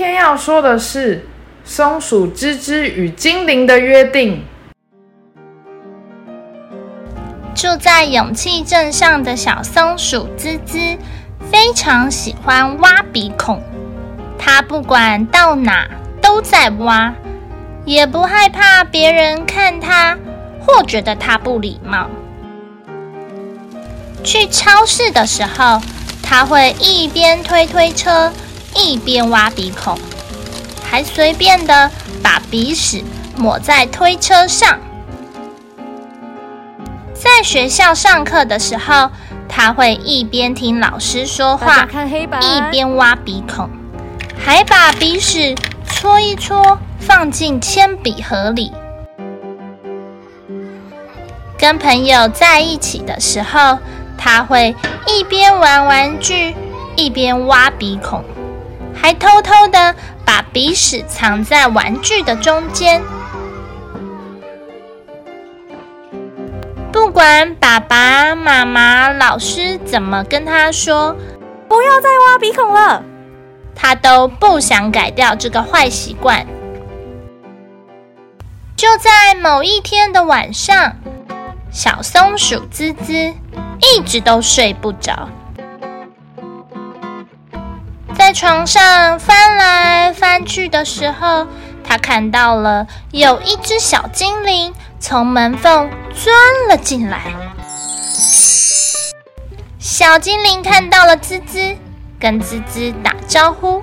[0.00, 1.22] 天要说的是
[1.62, 4.42] 松鼠吱吱与精灵的约定。
[7.54, 10.96] 住在勇气镇上的小松鼠吱吱，
[11.52, 13.62] 非常喜欢挖鼻孔。
[14.38, 15.86] 它不管到哪
[16.22, 17.12] 都在挖，
[17.84, 20.16] 也不害怕别人看它
[20.66, 22.08] 或觉得它不礼貌。
[24.24, 25.78] 去超市的时候，
[26.22, 28.32] 它会一边推推车。
[28.80, 29.98] 一边挖鼻孔，
[30.82, 31.90] 还随便的
[32.22, 33.04] 把鼻屎
[33.36, 34.78] 抹在推车上。
[37.14, 39.10] 在学校上课的时候，
[39.46, 41.86] 他会一边听老师说话，
[42.40, 43.68] 一边挖鼻孔，
[44.38, 45.54] 还把鼻屎
[45.86, 48.72] 搓一搓放进铅笔盒里。
[51.58, 53.78] 跟朋友在一起的时候，
[54.16, 54.74] 他会
[55.06, 56.54] 一边玩玩具，
[56.96, 58.24] 一边挖鼻孔。
[59.00, 63.02] 还偷偷的把鼻屎藏在玩具的中间。
[66.92, 71.16] 不管爸爸妈妈、老师怎么跟他说，
[71.68, 73.02] 不要再挖鼻孔了，
[73.74, 76.46] 他都不想改掉这个坏习惯。
[78.76, 80.96] 就在某一天的晚上，
[81.70, 85.28] 小松鼠滋滋一直都睡不着。
[88.30, 91.48] 在床上翻来翻去的时候，
[91.82, 96.32] 他看到了有一只小精灵从门缝钻
[96.68, 97.34] 了进来。
[99.80, 101.76] 小精灵看到了滋滋，
[102.20, 103.82] 跟滋滋打招呼。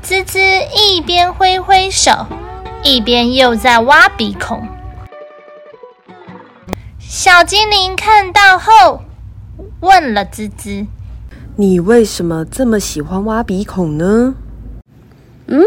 [0.00, 0.38] 滋滋
[0.72, 2.24] 一边挥挥手，
[2.84, 4.64] 一边又在挖鼻孔。
[7.00, 9.00] 小精灵看到后，
[9.80, 10.86] 问了滋滋。
[11.58, 14.34] 你为什么这么喜欢挖鼻孔呢？
[15.46, 15.62] 嗯，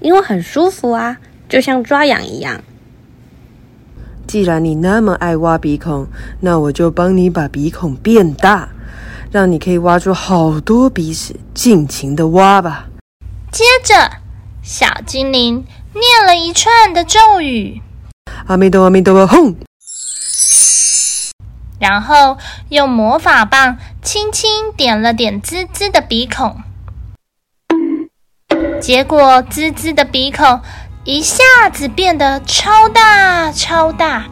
[0.00, 1.16] 因为很舒服啊，
[1.48, 2.60] 就像抓痒一样。
[4.26, 6.06] 既然你那么爱挖鼻孔，
[6.40, 8.68] 那我就帮你把鼻孔变大，
[9.32, 12.88] 让你可以挖出好多鼻屎，尽情的挖吧。
[13.50, 13.94] 接着，
[14.62, 15.64] 小精灵
[15.94, 17.80] 念了一串的咒语：
[18.46, 19.56] 阿弥陀阿弥陀佛，轰！
[21.78, 22.36] 然后
[22.68, 26.56] 用魔法棒轻轻点了点滋滋的鼻孔，
[28.80, 30.62] 结果滋滋的鼻孔
[31.04, 34.26] 一下子变得超大超大。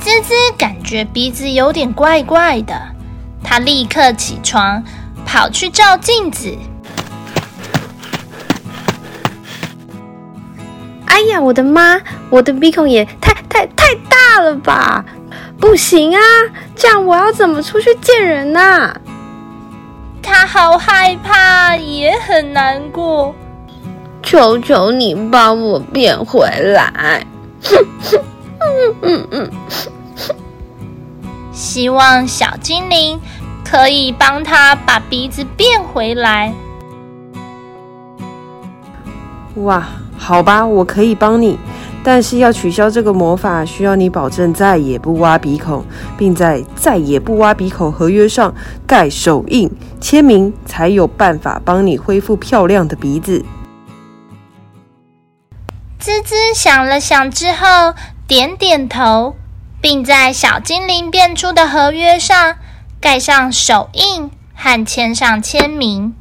[0.00, 2.74] 滋滋感觉鼻子有点怪怪的，
[3.44, 4.82] 他立刻起床
[5.26, 6.56] 跑去照镜子。
[11.04, 12.00] 哎呀，我的妈！
[12.30, 15.04] 我的鼻孔也太太太大了吧！
[15.58, 16.20] 不行啊，
[16.74, 18.94] 这样我要怎么出去见人呐？
[20.22, 23.34] 他好害怕，也很难过。
[24.22, 27.26] 求求你帮我变回来！
[28.60, 29.50] 嗯嗯嗯，
[31.52, 33.18] 希望小精灵
[33.64, 36.52] 可以帮他把鼻子变回来。
[39.56, 39.88] 哇，
[40.18, 41.58] 好吧，我可以帮你。
[42.08, 45.84] 但是要取消这个魔法，需要你保证再也不挖鼻孔，
[46.16, 48.54] 并在再也不挖鼻孔合约上
[48.86, 49.70] 盖手印
[50.00, 53.44] 签名，才有办法帮你恢复漂亮的鼻子。
[55.98, 57.92] 滋滋想了想之后，
[58.26, 59.36] 点点头，
[59.82, 62.56] 并在小精灵变出的合约上
[62.98, 66.14] 盖上手印和签上签名。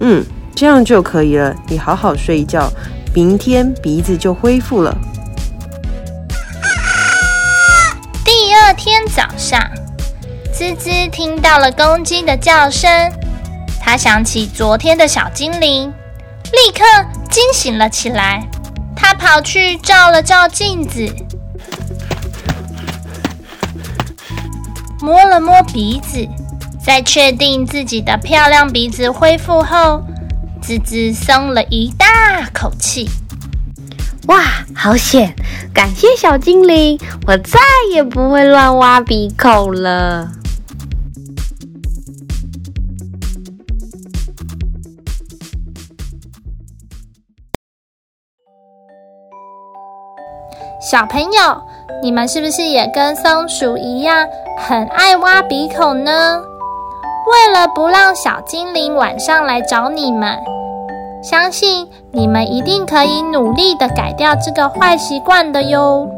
[0.00, 0.26] 嗯。
[0.56, 1.54] 这样就可以了。
[1.68, 2.72] 你好好睡一觉，
[3.14, 4.96] 明天鼻子就恢复了。
[8.24, 9.60] 第二天早上，
[10.50, 12.90] 滋滋听到了公鸡的叫声，
[13.78, 15.92] 他想起昨天的小精灵，
[16.44, 16.84] 立刻
[17.30, 18.42] 惊醒了起来。
[18.96, 21.06] 他跑去照了照镜子，
[25.02, 26.26] 摸了摸鼻子，
[26.82, 30.02] 在确定自己的漂亮鼻子恢复后。
[30.66, 32.06] 滋滋松了一大
[32.52, 33.08] 口气。
[34.26, 34.42] 哇
[34.74, 35.32] 好险
[35.72, 37.60] 感谢小精灵我再
[37.92, 40.28] 也不会乱挖鼻孔了。
[50.80, 51.62] 小朋友
[52.02, 54.26] 你们是不是也跟松鼠一样
[54.58, 56.42] 很爱挖鼻孔呢？
[57.30, 60.36] 为了不让小精灵晚上来找你们
[61.22, 66.08] 相信你们一定可以努力的改掉这个坏习惯的哟。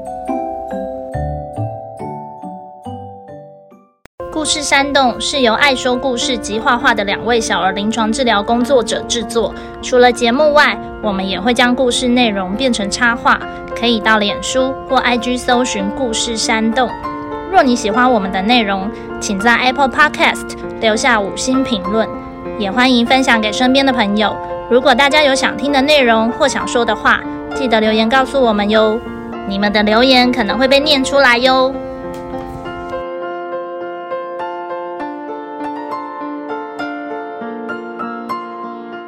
[4.31, 9.53] 故事山洞是由爱说故事及画画的两位小儿临床治疗工作者制作。
[9.83, 13.41] 除了节目外，我们也会将故事内容变成插画，
[13.75, 16.89] 可以到脸书或 IG 搜寻“故事山洞”。
[17.51, 18.89] 若你喜欢我们的内容，
[19.21, 22.07] 请在 Apple Podcast 留下五星评论，
[22.59, 24.37] 也欢迎分享给身边的朋友。
[24.71, 27.21] 如果大家有想听的内容或想说的话，
[27.55, 29.01] 记得留言告诉我们哟。
[29.49, 31.75] 你们的留言可能会被念出来哟。